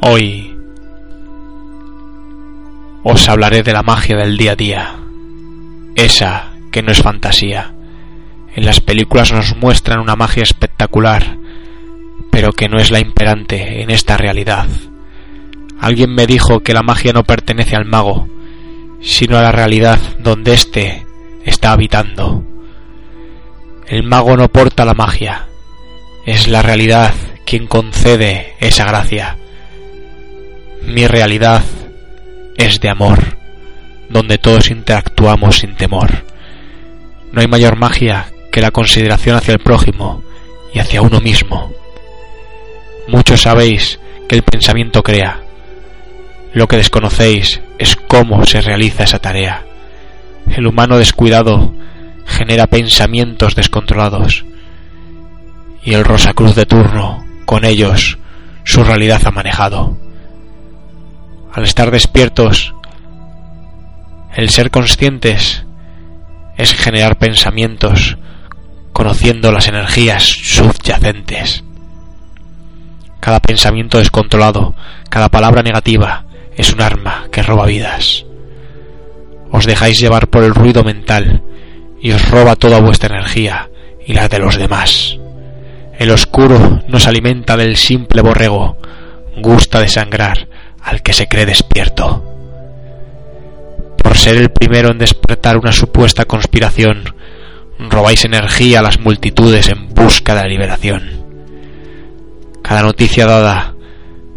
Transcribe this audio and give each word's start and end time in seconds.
Hoy 0.00 0.56
os 3.04 3.28
hablaré 3.28 3.62
de 3.62 3.72
la 3.72 3.82
magia 3.82 4.16
del 4.16 4.36
día 4.36 4.52
a 4.52 4.56
día, 4.56 4.96
esa 5.94 6.52
que 6.70 6.82
no 6.82 6.92
es 6.92 7.02
fantasía. 7.02 7.74
En 8.54 8.64
las 8.64 8.80
películas 8.80 9.32
nos 9.32 9.56
muestran 9.56 10.00
una 10.00 10.16
magia 10.16 10.42
espectacular, 10.42 11.38
pero 12.30 12.52
que 12.52 12.68
no 12.68 12.78
es 12.78 12.90
la 12.90 13.00
imperante 13.00 13.82
en 13.82 13.90
esta 13.90 14.16
realidad. 14.16 14.68
Alguien 15.80 16.14
me 16.14 16.26
dijo 16.26 16.60
que 16.60 16.74
la 16.74 16.82
magia 16.82 17.12
no 17.12 17.24
pertenece 17.24 17.76
al 17.76 17.84
mago, 17.84 18.28
sino 19.00 19.38
a 19.38 19.42
la 19.42 19.52
realidad 19.52 19.98
donde 20.20 20.54
éste 20.54 21.06
está 21.44 21.72
habitando. 21.72 22.44
El 23.86 24.04
mago 24.04 24.36
no 24.36 24.48
porta 24.48 24.84
la 24.84 24.94
magia, 24.94 25.48
es 26.24 26.48
la 26.48 26.62
realidad 26.62 27.14
quien 27.44 27.66
concede 27.66 28.54
esa 28.60 28.84
gracia. 28.84 29.36
Mi 30.82 31.06
realidad 31.06 31.62
es 32.56 32.80
de 32.80 32.88
amor, 32.88 33.36
donde 34.08 34.38
todos 34.38 34.70
interactuamos 34.70 35.58
sin 35.58 35.74
temor. 35.74 36.24
No 37.32 37.40
hay 37.40 37.48
mayor 37.48 37.76
magia 37.76 38.26
que 38.50 38.60
la 38.60 38.70
consideración 38.70 39.36
hacia 39.36 39.52
el 39.52 39.58
prójimo 39.58 40.22
y 40.72 40.78
hacia 40.78 41.02
uno 41.02 41.20
mismo. 41.20 41.72
Muchos 43.08 43.42
sabéis 43.42 43.98
que 44.28 44.36
el 44.36 44.42
pensamiento 44.42 45.02
crea. 45.02 45.40
Lo 46.52 46.68
que 46.68 46.76
desconocéis 46.76 47.62
es 47.78 47.96
cómo 47.96 48.44
se 48.44 48.60
realiza 48.60 49.04
esa 49.04 49.18
tarea. 49.18 49.64
El 50.54 50.66
humano 50.66 50.98
descuidado 50.98 51.74
genera 52.26 52.66
pensamientos 52.66 53.54
descontrolados. 53.54 54.44
Y 55.84 55.94
el 55.94 56.04
Rosacruz 56.04 56.54
de 56.54 56.66
turno, 56.66 57.24
con 57.44 57.64
ellos, 57.64 58.18
su 58.64 58.84
realidad 58.84 59.22
ha 59.24 59.30
manejado 59.30 59.96
al 61.52 61.64
estar 61.64 61.90
despiertos, 61.90 62.74
el 64.34 64.48
ser 64.48 64.70
conscientes 64.70 65.66
es 66.56 66.74
generar 66.74 67.18
pensamientos 67.18 68.16
conociendo 68.94 69.52
las 69.52 69.68
energías 69.68 70.22
subyacentes. 70.22 71.62
Cada 73.20 73.40
pensamiento 73.40 73.98
descontrolado, 73.98 74.74
cada 75.10 75.28
palabra 75.28 75.62
negativa 75.62 76.24
es 76.56 76.72
un 76.72 76.80
arma 76.80 77.26
que 77.30 77.42
roba 77.42 77.66
vidas. 77.66 78.24
Os 79.50 79.66
dejáis 79.66 80.00
llevar 80.00 80.28
por 80.28 80.44
el 80.44 80.54
ruido 80.54 80.82
mental 80.82 81.42
y 82.00 82.12
os 82.12 82.30
roba 82.30 82.56
toda 82.56 82.80
vuestra 82.80 83.14
energía 83.14 83.68
y 84.06 84.14
la 84.14 84.28
de 84.28 84.38
los 84.38 84.56
demás. 84.56 85.18
El 86.02 86.10
oscuro 86.10 86.82
nos 86.88 87.06
alimenta 87.06 87.56
del 87.56 87.76
simple 87.76 88.22
borrego, 88.22 88.76
gusta 89.36 89.78
de 89.78 89.86
sangrar 89.86 90.48
al 90.82 91.00
que 91.00 91.12
se 91.12 91.28
cree 91.28 91.46
despierto. 91.46 92.24
Por 94.02 94.18
ser 94.18 94.36
el 94.36 94.50
primero 94.50 94.90
en 94.90 94.98
despertar 94.98 95.58
una 95.58 95.70
supuesta 95.70 96.24
conspiración, 96.24 97.14
robáis 97.78 98.24
energía 98.24 98.80
a 98.80 98.82
las 98.82 98.98
multitudes 98.98 99.68
en 99.68 99.90
busca 99.94 100.34
de 100.34 100.42
la 100.42 100.48
liberación. 100.48 101.08
Cada 102.64 102.82
noticia 102.82 103.24
dada 103.24 103.76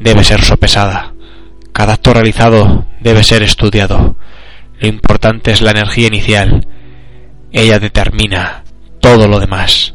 debe 0.00 0.24
ser 0.24 0.40
sopesada, 0.40 1.12
cada 1.74 1.92
acto 1.92 2.14
realizado 2.14 2.86
debe 3.00 3.22
ser 3.22 3.42
estudiado. 3.42 4.16
Lo 4.78 4.88
importante 4.88 5.50
es 5.50 5.60
la 5.60 5.72
energía 5.72 6.06
inicial. 6.06 6.66
Ella 7.52 7.78
determina 7.78 8.64
todo 9.02 9.28
lo 9.28 9.38
demás. 9.38 9.92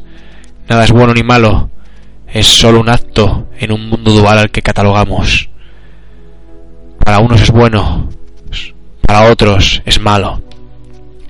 Nada 0.68 0.84
es 0.84 0.92
bueno 0.92 1.14
ni 1.14 1.22
malo, 1.22 1.70
es 2.26 2.46
solo 2.46 2.80
un 2.80 2.88
acto 2.88 3.48
en 3.58 3.72
un 3.72 3.88
mundo 3.88 4.10
dual 4.10 4.38
al 4.38 4.50
que 4.50 4.62
catalogamos. 4.62 5.48
Para 7.04 7.20
unos 7.20 7.40
es 7.40 7.50
bueno, 7.50 8.08
para 9.00 9.30
otros 9.30 9.82
es 9.86 10.00
malo. 10.00 10.42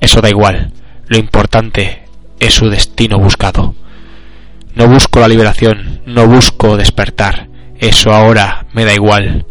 Eso 0.01 0.21
da 0.21 0.31
igual. 0.31 0.73
Lo 1.07 1.19
importante 1.19 2.03
es 2.41 2.55
su 2.55 2.71
destino 2.71 3.19
buscado. 3.19 3.75
No 4.75 4.89
busco 4.89 5.21
la 5.21 5.29
liberación, 5.29 6.01
no 6.07 6.27
busco 6.27 6.77
despertar. 6.77 7.49
Eso 7.79 8.13
ahora 8.13 8.67
me 8.73 8.85
da 8.85 8.95
igual. 8.95 9.47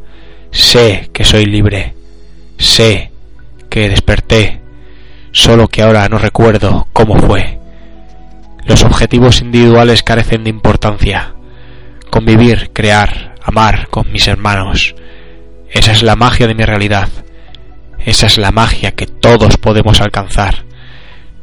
Sé 0.51 1.09
que 1.13 1.23
soy 1.23 1.45
libre. 1.45 1.93
Sé 2.57 3.11
que 3.69 3.89
desperté. 3.89 4.61
Solo 5.31 5.67
que 5.67 5.83
ahora 5.83 6.07
no 6.09 6.17
recuerdo 6.17 6.87
cómo 6.93 7.19
fue. 7.19 7.59
Los 8.65 8.83
objetivos 8.83 9.41
individuales 9.41 10.03
carecen 10.03 10.43
de 10.43 10.49
importancia. 10.49 11.35
Convivir, 12.09 12.71
crear, 12.73 13.35
amar 13.43 13.87
con 13.89 14.11
mis 14.11 14.27
hermanos 14.27 14.95
esa 15.75 15.91
es 15.91 16.03
la 16.03 16.15
magia 16.15 16.47
de 16.47 16.55
mi 16.55 16.63
realidad. 16.63 17.09
Esa 17.99 18.27
es 18.27 18.37
la 18.37 18.53
magia 18.53 18.93
que 18.93 19.07
todos 19.07 19.57
podemos 19.57 19.99
alcanzar. 19.99 20.63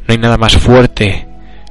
No 0.06 0.12
hay 0.12 0.16
nada 0.16 0.38
más 0.38 0.56
fuerte. 0.56 1.28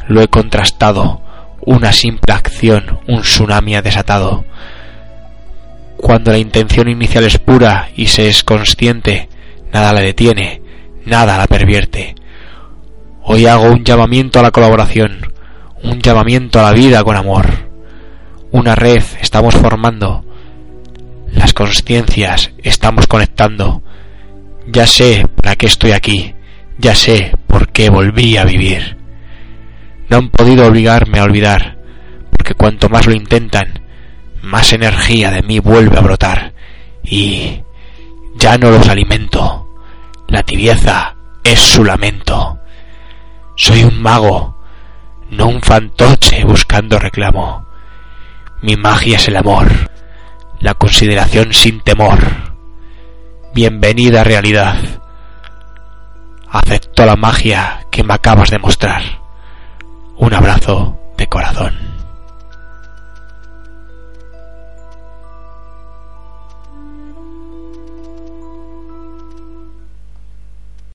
Lo 0.08 0.22
he 0.22 0.28
contrastado. 0.28 1.22
Una 1.66 1.92
simple 1.92 2.36
acción, 2.36 3.00
un 3.08 3.22
tsunami 3.22 3.76
ha 3.76 3.82
desatado. 3.82 4.46
Cuando 5.98 6.32
la 6.32 6.38
intención 6.38 6.88
inicial 6.88 7.24
es 7.24 7.40
pura 7.40 7.90
y 7.96 8.08
se 8.08 8.28
es 8.28 8.44
consciente, 8.44 9.28
nada 9.74 9.92
la 9.92 10.02
detiene, 10.02 10.62
nada 11.04 11.40
la 11.40 11.48
pervierte. 11.48 12.14
Hoy 13.24 13.48
hago 13.48 13.72
un 13.72 13.84
llamamiento 13.84 14.40
a 14.40 14.44
la 14.44 14.52
colaboración, 14.52 15.31
un 15.84 16.00
llamamiento 16.00 16.60
a 16.60 16.64
la 16.64 16.74
vida 16.74 17.04
con 17.04 17.16
amor. 17.16 17.70
Una 18.52 18.76
red 18.76 19.04
estamos 19.22 19.56
formando, 19.56 20.26
las 21.34 21.54
conciencias 21.54 22.52
estamos 22.64 23.08
conectando. 23.08 23.82
Ya 24.68 24.86
sé 24.86 25.26
para 25.36 25.56
qué 25.56 25.68
estoy 25.68 25.92
aquí, 25.92 26.36
ya 26.78 26.96
sé 26.96 27.36
por 27.48 27.70
qué 27.70 27.90
volví 27.90 28.38
a 28.38 28.44
vivir. 28.44 28.98
No 30.10 30.18
han 30.18 30.30
podido 30.30 30.68
obligarme 30.68 31.20
a 31.20 31.24
olvidar, 31.24 31.78
porque 32.32 32.54
cuanto 32.54 32.90
más 32.90 33.08
lo 33.08 33.14
intentan, 33.14 33.82
más 34.42 34.74
energía 34.74 35.32
de 35.32 35.42
mí 35.42 35.60
vuelve 35.60 35.98
a 35.98 36.02
brotar, 36.02 36.54
y 37.04 37.62
ya 38.36 38.58
no 38.58 38.72
los 38.72 38.90
alimento. 38.90 39.68
La 40.28 40.44
tibieza 40.44 41.16
es 41.44 41.60
su 41.60 41.84
lamento. 41.84 42.60
Soy 43.56 43.84
un 43.84 44.02
mago, 44.02 44.51
no 45.32 45.48
un 45.48 45.62
fantoche 45.62 46.44
buscando 46.46 47.00
reclamo. 47.00 47.66
Mi 48.62 48.76
magia 48.76 49.18
es 49.18 49.28
el 49.28 49.38
amor 49.38 49.92
la 50.62 50.76
consideración 50.76 51.54
sin 51.54 51.82
temor. 51.82 52.20
Bienvenida 53.54 54.24
realidad. 54.24 54.76
Acepto 56.50 57.06
la 57.06 57.16
magia 57.16 57.88
que 57.90 58.04
me 58.04 58.14
acabas 58.14 58.52
de 58.52 58.60
mostrar. 58.60 59.02
Un 60.18 60.34
abrazo 60.34 61.00
de 61.18 61.28
corazón. 61.28 61.91